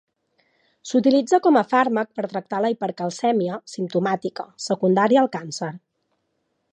[0.91, 5.71] S'utilitza com a fàrmac per tractar la hipercalcèmia simptomàtica secundària al càncer.